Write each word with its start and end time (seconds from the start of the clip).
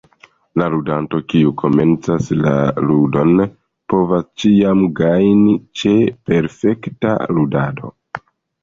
La 0.59 0.67
ludanto, 0.75 1.19
kiu 1.33 1.51
komencas 1.63 2.31
la 2.39 2.55
ludon 2.87 3.35
povas 3.95 4.27
ĉiam 4.45 4.83
gajni 5.03 5.55
ĉe 5.83 5.95
perfekta 6.33 7.17
ludado. 7.39 7.97